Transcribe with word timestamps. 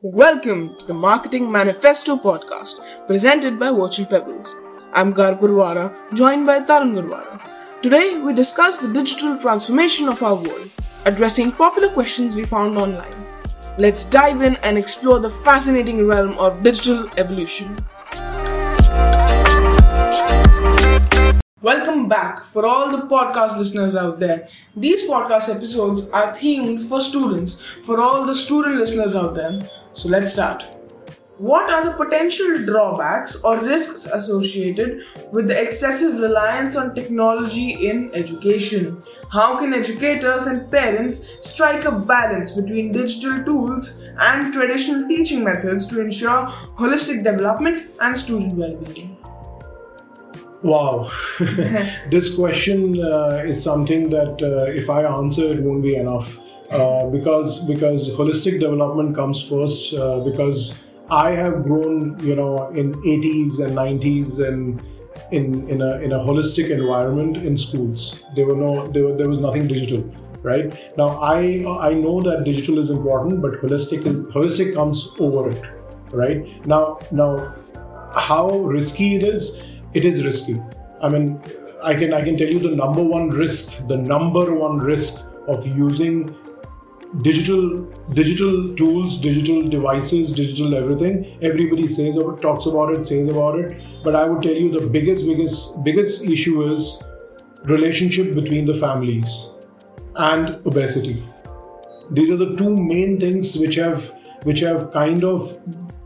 Welcome 0.00 0.76
to 0.76 0.86
the 0.86 0.94
Marketing 0.94 1.50
Manifesto 1.50 2.16
podcast 2.16 2.76
presented 3.08 3.58
by 3.58 3.72
Virtual 3.72 4.06
Pebbles. 4.06 4.54
I'm 4.92 5.10
Gar 5.10 5.34
Gurwara, 5.34 5.92
joined 6.14 6.46
by 6.46 6.60
Tarun 6.60 6.94
Gurwara. 6.94 7.42
Today 7.82 8.16
we 8.16 8.32
discuss 8.32 8.78
the 8.78 8.92
digital 8.92 9.36
transformation 9.36 10.08
of 10.08 10.22
our 10.22 10.36
world, 10.36 10.70
addressing 11.04 11.50
popular 11.50 11.88
questions 11.88 12.36
we 12.36 12.44
found 12.44 12.78
online. 12.78 13.26
Let's 13.76 14.04
dive 14.04 14.40
in 14.40 14.54
and 14.62 14.78
explore 14.78 15.18
the 15.18 15.30
fascinating 15.30 16.06
realm 16.06 16.38
of 16.38 16.62
digital 16.62 17.10
evolution. 17.16 17.84
Welcome 21.60 22.08
back 22.08 22.44
for 22.44 22.64
all 22.64 22.92
the 22.92 23.02
podcast 23.08 23.58
listeners 23.58 23.96
out 23.96 24.20
there. 24.20 24.46
These 24.76 25.10
podcast 25.10 25.52
episodes 25.52 26.08
are 26.10 26.36
themed 26.36 26.88
for 26.88 27.00
students, 27.00 27.60
for 27.84 28.00
all 28.00 28.24
the 28.24 28.34
student 28.36 28.76
listeners 28.76 29.16
out 29.16 29.34
there. 29.34 29.68
So 29.98 30.08
let's 30.08 30.30
start. 30.30 30.62
What 31.38 31.68
are 31.68 31.84
the 31.84 31.90
potential 31.90 32.64
drawbacks 32.64 33.34
or 33.42 33.58
risks 33.58 34.06
associated 34.06 35.02
with 35.32 35.48
the 35.48 35.60
excessive 35.60 36.20
reliance 36.20 36.76
on 36.76 36.94
technology 36.94 37.70
in 37.88 38.12
education? 38.14 39.02
How 39.32 39.58
can 39.58 39.74
educators 39.74 40.46
and 40.46 40.70
parents 40.70 41.26
strike 41.40 41.84
a 41.84 41.90
balance 41.90 42.52
between 42.52 42.92
digital 42.92 43.44
tools 43.44 44.00
and 44.20 44.52
traditional 44.52 45.08
teaching 45.08 45.42
methods 45.42 45.84
to 45.86 46.00
ensure 46.00 46.46
holistic 46.78 47.24
development 47.24 47.90
and 48.00 48.16
student 48.16 48.54
well 48.54 48.76
being? 48.76 49.16
Wow, 50.62 51.10
this 52.08 52.36
question 52.36 53.00
uh, 53.00 53.42
is 53.44 53.60
something 53.60 54.10
that 54.10 54.40
uh, 54.40 54.70
if 54.70 54.88
I 54.88 55.02
answer, 55.02 55.50
it 55.50 55.60
won't 55.60 55.82
be 55.82 55.96
enough 55.96 56.38
uh, 56.70 57.06
because 57.06 57.64
because 57.64 58.10
holistic 58.16 58.60
development 58.60 59.14
comes 59.14 59.42
first. 59.42 59.94
Uh, 59.94 60.20
because 60.20 60.82
I 61.10 61.32
have 61.32 61.62
grown, 61.64 62.18
you 62.20 62.36
know, 62.36 62.68
in 62.70 62.92
80s 62.92 63.60
and 63.64 63.76
90s 63.76 64.46
and 64.46 64.82
in 65.32 65.68
in 65.68 65.82
a 65.82 65.98
in 65.98 66.12
a 66.12 66.18
holistic 66.18 66.70
environment 66.70 67.36
in 67.36 67.56
schools. 67.56 68.24
There 68.34 68.46
were 68.46 68.56
no 68.56 68.86
there, 68.86 69.04
were, 69.04 69.16
there 69.16 69.28
was 69.28 69.40
nothing 69.40 69.66
digital 69.66 70.02
right 70.42 70.96
now 70.96 71.08
i 71.18 71.38
i 71.80 71.92
know 71.92 72.20
that 72.22 72.44
digital 72.44 72.78
is 72.78 72.90
important 72.90 73.42
but 73.42 73.54
holistic 73.60 74.06
is 74.06 74.20
holistic 74.34 74.72
comes 74.72 75.00
over 75.18 75.50
it 75.50 75.64
right 76.12 76.64
now 76.64 76.96
now 77.10 77.52
how 78.14 78.46
risky 78.60 79.16
it 79.16 79.24
is 79.24 79.60
it 79.94 80.04
is 80.04 80.24
risky. 80.24 80.60
I 81.00 81.08
mean, 81.08 81.40
I 81.82 81.94
can 81.94 82.12
I 82.12 82.22
can 82.22 82.36
tell 82.36 82.48
you 82.48 82.58
the 82.58 82.74
number 82.74 83.02
one 83.02 83.30
risk, 83.30 83.86
the 83.88 83.96
number 83.96 84.52
one 84.54 84.78
risk 84.78 85.24
of 85.46 85.66
using 85.66 86.36
digital 87.22 87.76
digital 88.12 88.74
tools, 88.76 89.18
digital 89.18 89.68
devices, 89.68 90.32
digital 90.32 90.74
everything. 90.74 91.38
Everybody 91.42 91.86
says 91.86 92.16
about 92.16 92.42
talks 92.42 92.66
about 92.66 92.94
it, 92.94 93.04
says 93.04 93.28
about 93.28 93.58
it. 93.58 93.80
But 94.04 94.14
I 94.14 94.24
would 94.24 94.42
tell 94.42 94.54
you 94.54 94.78
the 94.78 94.86
biggest, 94.86 95.26
biggest, 95.26 95.82
biggest 95.84 96.24
issue 96.24 96.70
is 96.70 97.02
relationship 97.64 98.34
between 98.34 98.66
the 98.66 98.74
families 98.74 99.50
and 100.16 100.64
obesity. 100.66 101.22
These 102.10 102.30
are 102.30 102.36
the 102.36 102.56
two 102.56 102.74
main 102.76 103.18
things 103.20 103.56
which 103.56 103.74
have 103.76 104.14
which 104.44 104.60
have 104.60 104.92
kind 104.92 105.24
of 105.24 105.58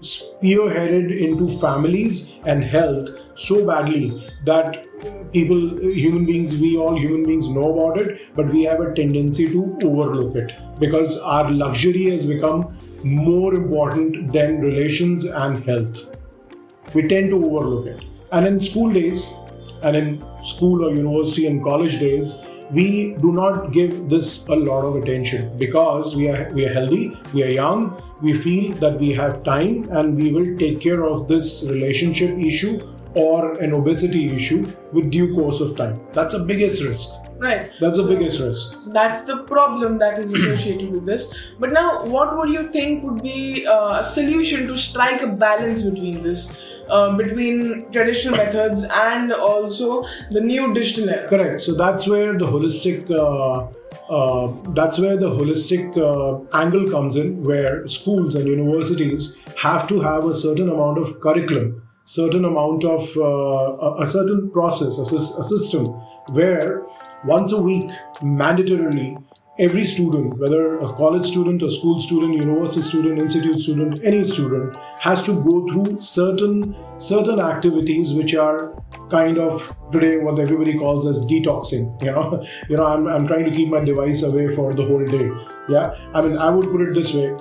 spearheaded 0.03 1.17
into 1.17 1.48
families 1.58 2.34
and 2.45 2.64
health 2.64 3.08
so 3.36 3.64
badly 3.67 4.28
that 4.44 4.86
people, 5.33 5.59
human 5.92 6.27
beings, 6.27 6.56
we 6.56 6.77
all 6.77 6.98
human 6.98 7.25
beings 7.25 7.48
know 7.48 7.78
about 7.78 8.00
it, 8.00 8.34
but 8.36 8.53
we 8.53 8.62
have 8.64 8.81
a 8.81 8.92
tendency 8.94 9.48
to 9.48 9.78
overlook 9.84 10.34
it 10.36 10.53
because 10.78 11.19
our 11.20 11.50
luxury 11.50 12.11
has 12.11 12.25
become 12.25 12.77
more 13.05 13.55
important 13.55 14.33
than 14.33 14.61
relations 14.61 15.25
and 15.25 15.64
health. 15.64 16.16
We 16.94 17.06
tend 17.09 17.31
to 17.31 17.37
overlook 17.37 17.87
it. 17.87 18.05
And 18.33 18.47
in 18.47 18.61
school 18.61 18.92
days, 18.92 19.33
and 19.83 19.97
in 19.97 20.25
school 20.44 20.84
or 20.84 20.94
university 20.94 21.47
and 21.47 21.62
college 21.62 21.99
days, 21.99 22.34
we 22.72 23.15
do 23.21 23.33
not 23.33 23.71
give 23.72 24.09
this 24.09 24.47
a 24.47 24.55
lot 24.55 24.84
of 24.84 24.97
attention 24.97 25.56
because 25.59 26.16
we 26.16 26.28
are 26.28 26.50
we 26.55 26.65
are 26.65 26.72
healthy, 26.72 27.16
we 27.34 27.43
are 27.43 27.49
young, 27.49 28.00
we 28.22 28.33
feel 28.33 28.75
that 28.77 28.99
we 28.99 29.12
have 29.12 29.43
time 29.43 29.88
and 29.91 30.16
we 30.16 30.33
will 30.33 30.56
take 30.59 30.81
care 30.81 31.05
of 31.05 31.28
this 31.28 31.65
relationship 31.69 32.38
issue 32.38 32.81
or 33.15 33.53
an 33.61 33.75
obesity 33.75 34.34
issue 34.34 34.66
with 34.93 35.11
due 35.11 35.34
course 35.34 35.61
of 35.61 35.77
time. 35.77 36.00
That's 36.12 36.32
the 36.34 36.44
biggest 36.44 36.82
risk. 36.82 37.11
Right. 37.42 37.72
That's 37.80 37.98
the 37.98 38.04
biggest 38.04 38.41
risk. 38.41 38.92
That's 38.92 39.25
the 39.25 39.38
problem 39.44 39.98
that 39.98 40.16
is 40.16 40.32
associated 40.32 40.92
with 40.92 41.06
this. 41.06 41.34
But 41.58 41.72
now, 41.72 42.04
what 42.04 42.36
would 42.36 42.50
you 42.50 42.70
think 42.70 43.03
would 43.03 43.20
be 43.20 43.66
uh, 43.66 43.98
a 43.98 44.04
solution 44.04 44.69
to 44.69 44.76
strike 44.76 45.22
a 45.22 45.26
balance 45.26 45.82
between 45.82 46.22
this? 46.22 46.56
Uh, 46.88 47.16
between 47.16 47.91
traditional 47.91 48.36
methods 48.36 48.84
and 48.84 49.32
also 49.32 50.04
the 50.31 50.41
new 50.41 50.75
digital 50.75 51.08
era. 51.08 51.28
Correct. 51.28 51.60
So 51.62 51.75
that's 51.75 52.06
where 52.06 52.32
the 52.38 52.47
holistic. 52.47 53.10
Uh, 53.10 53.72
uh, 54.10 54.52
that's 54.75 54.98
where 54.98 55.16
the 55.16 55.31
holistic 55.31 55.97
uh, 55.97 56.56
angle 56.56 56.91
comes 56.91 57.16
in, 57.16 57.42
where 57.42 57.88
schools 57.88 58.34
and 58.34 58.47
universities 58.47 59.38
have 59.56 59.88
to 59.88 60.00
have 60.00 60.26
a 60.26 60.34
certain 60.34 60.69
amount 60.69 60.98
of 60.98 61.19
curriculum, 61.20 61.82
certain 62.04 62.44
amount 62.44 62.84
of 62.84 63.16
uh, 63.16 63.22
a, 63.22 64.02
a, 64.02 64.06
certain 64.06 64.50
process, 64.50 64.98
a, 64.98 65.16
a 65.16 65.44
system, 65.44 65.86
where 66.31 66.82
once 67.25 67.53
a 67.53 67.60
week, 67.60 67.91
mandatorily, 68.21 69.22
every 69.59 69.84
student, 69.87 70.38
whether 70.38 70.78
a 70.78 70.93
college 70.94 71.27
student, 71.27 71.62
a 71.62 71.71
school 71.71 72.00
student, 72.00 72.34
university 72.34 72.81
student, 72.81 73.19
institute 73.19 73.60
student, 73.60 74.00
any 74.03 74.25
student, 74.25 74.77
has 74.99 75.22
to 75.22 75.32
go 75.44 75.66
through 75.69 75.99
certain 75.99 76.75
certain 76.99 77.38
activities 77.38 78.12
which 78.15 78.34
are 78.34 78.75
kind 79.11 79.38
of 79.38 79.77
today 79.93 80.16
what 80.16 80.38
everybody 80.38 80.78
calls 80.78 81.06
as 81.06 81.25
detoxing. 81.27 81.88
You 82.03 82.12
know, 82.12 82.43
you 82.69 82.77
know, 82.77 82.87
I'm, 82.87 83.06
I'm 83.06 83.27
trying 83.27 83.44
to 83.44 83.50
keep 83.50 83.69
my 83.69 83.81
device 83.81 84.22
away 84.22 84.55
for 84.55 84.72
the 84.72 84.84
whole 84.84 85.05
day. 85.05 85.31
Yeah, 85.69 85.94
I 86.15 86.22
mean, 86.22 86.38
I 86.38 86.50
would 86.50 86.71
put 86.71 86.81
it 86.81 86.94
this 86.94 87.15
way: 87.15 87.34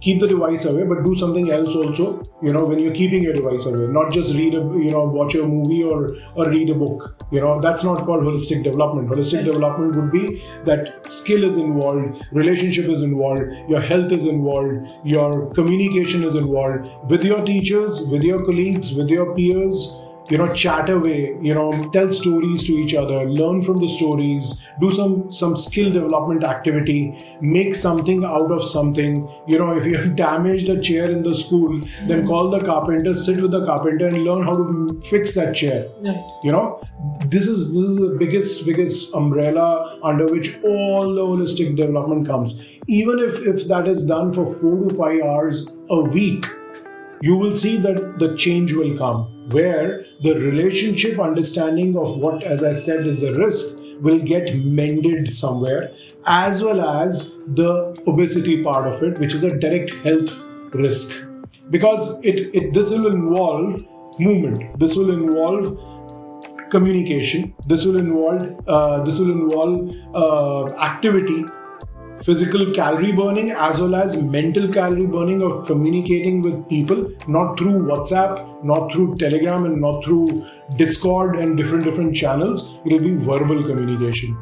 keep 0.00 0.20
the 0.20 0.26
device 0.26 0.64
away 0.64 0.84
but 0.84 1.02
do 1.04 1.14
something 1.14 1.50
else 1.50 1.74
also 1.74 2.22
you 2.42 2.52
know 2.52 2.64
when 2.64 2.78
you're 2.78 2.94
keeping 2.94 3.22
your 3.22 3.32
device 3.32 3.66
away 3.66 3.86
not 3.86 4.12
just 4.12 4.34
read 4.34 4.54
a 4.54 4.62
you 4.86 4.90
know 4.90 5.04
watch 5.04 5.34
a 5.34 5.46
movie 5.46 5.82
or 5.82 6.16
or 6.34 6.48
read 6.50 6.70
a 6.70 6.74
book 6.74 7.16
you 7.30 7.40
know 7.40 7.60
that's 7.60 7.84
not 7.84 8.04
called 8.04 8.22
holistic 8.22 8.62
development. 8.62 9.08
Holistic 9.08 9.44
development 9.44 9.96
would 9.96 10.12
be 10.12 10.42
that 10.66 11.08
skill 11.08 11.44
is 11.44 11.56
involved 11.56 12.22
relationship 12.32 12.88
is 12.88 13.02
involved 13.02 13.42
your 13.68 13.80
health 13.80 14.12
is 14.12 14.24
involved 14.24 14.92
your 15.04 15.52
communication 15.54 16.24
is 16.24 16.34
involved 16.34 16.88
with 17.10 17.24
your 17.24 17.44
teachers 17.44 18.02
with 18.08 18.22
your 18.22 18.44
colleagues 18.44 18.94
with 18.94 19.08
your 19.08 19.34
peers 19.34 20.00
you 20.30 20.38
know 20.38 20.52
chat 20.54 20.88
away 20.88 21.36
you 21.42 21.54
know 21.54 21.88
tell 21.92 22.12
stories 22.12 22.64
to 22.64 22.72
each 22.72 22.94
other 22.94 23.28
learn 23.28 23.60
from 23.60 23.78
the 23.78 23.88
stories 23.88 24.64
do 24.80 24.90
some 24.90 25.30
some 25.30 25.56
skill 25.56 25.92
development 25.92 26.44
activity 26.44 27.00
make 27.40 27.74
something 27.74 28.24
out 28.24 28.50
of 28.50 28.66
something. 28.66 29.28
You 29.46 29.58
know 29.58 29.76
if 29.78 29.84
you 29.84 29.96
have 29.96 30.16
damaged 30.16 30.68
a 30.68 30.80
chair 30.80 31.10
in 31.10 31.22
the 31.22 31.34
school 31.34 31.80
then 32.08 32.22
hmm. 32.22 32.26
call 32.26 32.50
the 32.50 32.60
carpenter 32.60 33.14
sit 33.14 33.40
with 33.40 33.50
the 33.50 33.64
carpenter 33.66 34.06
and 34.06 34.24
learn 34.24 34.42
how 34.42 34.56
to 34.56 35.02
fix 35.10 35.34
that 35.34 35.54
chair. 35.54 35.88
Right. 36.00 36.24
you 36.42 36.52
know 36.52 36.82
this 37.26 37.46
is 37.46 37.74
this 37.74 37.90
is 37.90 37.96
the 37.96 38.16
biggest 38.18 38.66
biggest 38.66 39.14
umbrella 39.14 39.98
under 40.02 40.26
which 40.26 40.56
all 40.64 41.14
the 41.14 41.22
holistic 41.22 41.76
development 41.76 42.26
comes. 42.26 42.62
Even 42.86 43.18
if 43.18 43.46
if 43.46 43.68
that 43.68 43.88
is 43.88 44.04
done 44.06 44.32
for 44.32 44.46
4 44.46 44.88
to 44.88 44.94
5 44.94 45.22
hours 45.22 45.66
a 45.90 46.00
week 46.00 46.46
you 47.22 47.36
will 47.36 47.54
see 47.56 47.76
that 47.78 48.18
the 48.18 48.36
change 48.36 48.72
will 48.72 48.96
come 48.98 49.30
where 49.50 50.04
the 50.22 50.34
relationship 50.34 51.18
understanding 51.20 51.96
of 51.96 52.18
what, 52.18 52.42
as 52.42 52.62
I 52.62 52.72
said, 52.72 53.06
is 53.06 53.22
a 53.22 53.34
risk 53.34 53.78
will 54.00 54.18
get 54.18 54.56
mended 54.64 55.32
somewhere, 55.32 55.94
as 56.26 56.62
well 56.62 56.80
as 56.80 57.34
the 57.46 57.94
obesity 58.06 58.62
part 58.62 58.92
of 58.92 59.02
it, 59.02 59.18
which 59.18 59.34
is 59.34 59.42
a 59.42 59.56
direct 59.58 59.90
health 60.04 60.32
risk. 60.72 61.14
Because 61.70 62.20
it, 62.24 62.54
it 62.54 62.74
this 62.74 62.90
will 62.90 63.06
involve 63.06 63.84
movement, 64.18 64.78
this 64.78 64.96
will 64.96 65.10
involve 65.10 65.78
communication, 66.70 67.54
this 67.66 67.84
will 67.84 67.96
involve 67.96 68.68
uh, 68.68 69.02
this 69.04 69.18
will 69.18 69.30
involve 69.30 69.94
uh, 70.14 70.74
activity 70.76 71.44
physical 72.24 72.70
calorie 72.72 73.12
burning 73.12 73.50
as 73.50 73.78
well 73.80 73.94
as 73.94 74.16
mental 74.16 74.66
calorie 74.66 75.06
burning 75.06 75.42
of 75.42 75.66
communicating 75.66 76.40
with 76.40 76.68
people, 76.68 77.12
not 77.28 77.58
through 77.58 77.82
WhatsApp, 77.90 78.64
not 78.64 78.90
through 78.92 79.16
Telegram, 79.16 79.66
and 79.66 79.80
not 79.80 80.04
through 80.04 80.46
Discord 80.76 81.36
and 81.36 81.56
different 81.56 81.84
different 81.84 82.16
channels. 82.16 82.74
It 82.86 82.92
will 82.92 83.00
be 83.00 83.14
verbal 83.14 83.62
communication. 83.64 84.36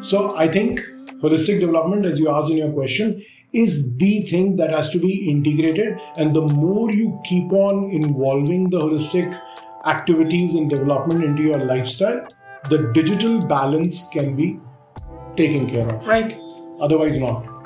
So 0.00 0.34
I 0.36 0.48
think 0.48 0.80
holistic 1.22 1.60
development, 1.60 2.06
as 2.06 2.18
you 2.18 2.30
asked 2.30 2.50
in 2.50 2.56
your 2.56 2.72
question, 2.72 3.22
is 3.52 3.94
the 3.96 4.22
thing 4.22 4.56
that 4.56 4.70
has 4.70 4.90
to 4.90 4.98
be 4.98 5.30
integrated. 5.30 5.98
And 6.16 6.34
the 6.34 6.42
more 6.42 6.90
you 6.90 7.20
keep 7.24 7.52
on 7.52 7.90
involving 7.90 8.70
the 8.70 8.80
holistic 8.80 9.38
activities 9.84 10.54
and 10.54 10.70
development 10.70 11.22
into 11.22 11.42
your 11.42 11.58
lifestyle, 11.58 12.26
the 12.70 12.90
digital 12.94 13.40
balance 13.40 14.08
can 14.08 14.34
be 14.34 14.58
taken 15.36 15.68
care 15.68 15.88
of. 15.88 16.06
Right 16.06 16.38
otherwise 16.80 17.18
not. 17.18 17.58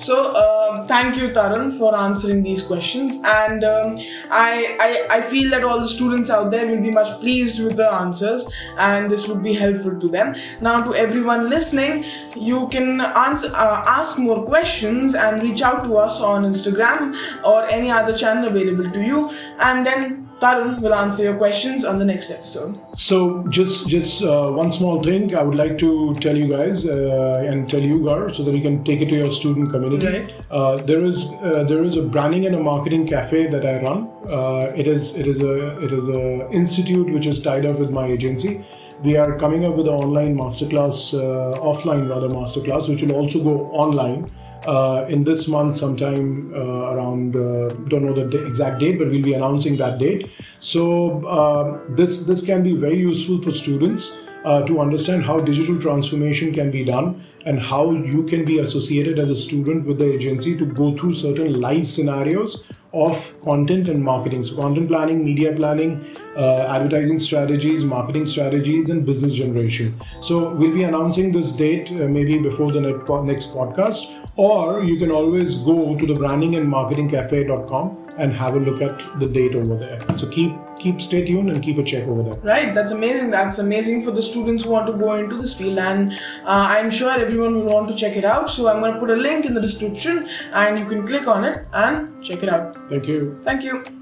So, 0.00 0.32
um, 0.36 0.86
thank 0.86 1.16
you, 1.16 1.30
Tarun, 1.30 1.76
for 1.76 1.92
answering 1.96 2.44
these 2.44 2.62
questions. 2.62 3.18
And 3.24 3.64
um, 3.64 3.98
I, 4.30 4.76
I, 5.10 5.16
I 5.16 5.22
feel 5.22 5.50
that 5.50 5.64
all 5.64 5.80
the 5.80 5.88
students 5.88 6.30
out 6.30 6.52
there 6.52 6.66
will 6.66 6.80
be 6.80 6.92
much 6.92 7.18
pleased 7.18 7.60
with 7.60 7.76
the 7.76 7.92
answers, 7.92 8.48
and 8.78 9.10
this 9.10 9.26
would 9.26 9.42
be 9.42 9.54
helpful 9.54 9.98
to 9.98 10.08
them. 10.08 10.36
Now, 10.60 10.84
to 10.84 10.94
everyone 10.94 11.50
listening, 11.50 12.04
you 12.36 12.68
can 12.68 13.00
answer, 13.00 13.48
uh, 13.48 13.82
ask 13.88 14.18
more 14.18 14.44
questions 14.44 15.16
and 15.16 15.42
reach 15.42 15.62
out 15.62 15.82
to 15.82 15.96
us 15.96 16.20
on 16.20 16.44
Instagram 16.44 17.16
or 17.42 17.66
any 17.66 17.90
other 17.90 18.16
channel 18.16 18.46
available 18.46 18.88
to 18.88 19.02
you, 19.02 19.30
and 19.58 19.84
then 19.84 20.27
Tarun 20.40 20.80
will 20.80 20.94
answer 20.94 21.24
your 21.24 21.36
questions 21.36 21.84
on 21.84 21.98
the 21.98 22.04
next 22.04 22.30
episode. 22.30 22.78
So 22.96 23.44
just 23.48 23.88
just 23.88 24.22
uh, 24.22 24.50
one 24.50 24.70
small 24.70 25.02
thing 25.02 25.34
I 25.34 25.42
would 25.42 25.56
like 25.56 25.78
to 25.78 26.14
tell 26.20 26.36
you 26.36 26.48
guys 26.48 26.86
uh, 26.86 27.44
and 27.46 27.68
tell 27.68 27.80
you 27.80 28.04
Gar 28.04 28.30
so 28.32 28.44
that 28.44 28.54
you 28.54 28.62
can 28.62 28.84
take 28.84 29.00
it 29.00 29.08
to 29.08 29.16
your 29.16 29.32
student 29.32 29.70
community. 29.70 30.06
Right. 30.06 30.34
Uh, 30.50 30.76
there 30.76 31.04
is 31.04 31.32
uh, 31.42 31.64
there 31.64 31.82
is 31.82 31.96
a 31.96 32.02
branding 32.02 32.46
and 32.46 32.54
a 32.54 32.60
marketing 32.60 33.06
cafe 33.06 33.46
that 33.48 33.66
I 33.66 33.82
run. 33.82 34.08
Uh, 34.28 34.72
it 34.76 34.86
is 34.86 35.16
it 35.16 35.26
is 35.26 35.40
a 35.40 35.78
it 35.78 35.92
is 35.92 36.08
a 36.08 36.50
institute 36.50 37.12
which 37.12 37.26
is 37.26 37.42
tied 37.42 37.66
up 37.66 37.78
with 37.78 37.90
my 37.90 38.06
agency. 38.06 38.64
We 39.02 39.16
are 39.16 39.38
coming 39.38 39.64
up 39.64 39.76
with 39.76 39.86
an 39.86 39.94
online 39.94 40.36
masterclass, 40.36 41.14
uh, 41.14 41.58
offline 41.60 42.08
rather 42.10 42.28
masterclass, 42.28 42.88
which 42.88 43.02
will 43.02 43.14
also 43.14 43.42
go 43.42 43.70
online 43.70 44.30
uh, 44.66 45.06
in 45.08 45.24
this 45.24 45.48
month 45.48 45.76
sometime 45.76 46.52
uh, 46.54 46.92
around 46.92 47.36
uh, 47.36 47.68
don't 47.88 48.04
know 48.04 48.14
the 48.14 48.24
d- 48.24 48.44
exact 48.46 48.80
date 48.80 48.98
but 48.98 49.08
we'll 49.08 49.22
be 49.22 49.34
announcing 49.34 49.76
that 49.76 49.98
date. 49.98 50.30
So 50.58 51.26
uh, 51.26 51.78
this 51.94 52.24
this 52.26 52.44
can 52.44 52.62
be 52.62 52.74
very 52.74 52.98
useful 52.98 53.40
for 53.40 53.52
students 53.52 54.18
uh, 54.44 54.62
to 54.62 54.80
understand 54.80 55.24
how 55.24 55.40
digital 55.40 55.80
transformation 55.80 56.52
can 56.52 56.70
be 56.70 56.84
done 56.84 57.24
and 57.44 57.60
how 57.60 57.92
you 57.92 58.24
can 58.24 58.44
be 58.44 58.58
associated 58.58 59.18
as 59.18 59.28
a 59.28 59.36
student 59.36 59.86
with 59.86 59.98
the 59.98 60.12
agency 60.12 60.56
to 60.56 60.66
go 60.66 60.96
through 60.96 61.14
certain 61.14 61.60
live 61.60 61.88
scenarios 61.88 62.64
of 62.92 63.34
content 63.42 63.88
and 63.88 64.02
marketing. 64.02 64.44
So, 64.44 64.56
content 64.56 64.88
planning, 64.88 65.24
media 65.24 65.54
planning, 65.54 66.04
uh, 66.36 66.74
advertising 66.74 67.18
strategies, 67.18 67.84
marketing 67.84 68.26
strategies, 68.26 68.88
and 68.88 69.04
business 69.04 69.34
generation. 69.34 70.00
So, 70.20 70.54
we'll 70.54 70.72
be 70.72 70.84
announcing 70.84 71.30
this 71.32 71.52
date 71.52 71.90
uh, 71.90 72.08
maybe 72.08 72.38
before 72.38 72.72
the 72.72 72.80
next 72.80 73.52
podcast, 73.52 74.14
or 74.36 74.82
you 74.84 74.98
can 74.98 75.10
always 75.10 75.56
go 75.56 75.96
to 75.96 76.06
the 76.06 76.14
branding 76.14 76.56
and 76.56 76.68
marketing 76.68 77.10
cafe.com 77.10 78.06
and 78.16 78.32
have 78.32 78.54
a 78.56 78.58
look 78.58 78.80
at 78.80 79.20
the 79.20 79.26
date 79.26 79.54
over 79.54 79.76
there. 79.76 80.00
So, 80.16 80.26
keep 80.28 80.52
keep 80.78 81.00
stay 81.02 81.24
tuned 81.24 81.50
and 81.50 81.62
keep 81.62 81.76
a 81.78 81.82
check 81.82 82.06
over 82.06 82.22
there. 82.22 82.34
Right, 82.40 82.74
that's 82.74 82.92
amazing. 82.92 83.30
That's 83.30 83.58
amazing 83.58 84.02
for 84.02 84.12
the 84.12 84.22
students 84.22 84.64
who 84.64 84.70
want 84.70 84.86
to 84.86 84.92
go 84.92 85.14
into 85.16 85.36
this 85.36 85.54
field, 85.54 85.78
and 85.78 86.12
uh, 86.44 86.66
I'm 86.74 86.88
sure 86.88 87.18
everyone 87.38 87.64
will 87.64 87.72
want 87.72 87.88
to 87.88 87.94
check 87.94 88.16
it 88.16 88.24
out. 88.24 88.50
So 88.50 88.68
I'm 88.68 88.80
going 88.80 88.94
to 88.94 88.98
put 88.98 89.10
a 89.10 89.16
link 89.16 89.46
in 89.46 89.54
the 89.54 89.60
description, 89.60 90.28
and 90.52 90.78
you 90.78 90.86
can 90.86 91.06
click 91.06 91.28
on 91.28 91.44
it 91.44 91.66
and 91.72 92.22
check 92.22 92.42
it 92.42 92.48
out. 92.48 92.76
Thank 92.88 93.06
you. 93.06 93.40
Thank 93.44 93.62
you. 93.64 93.97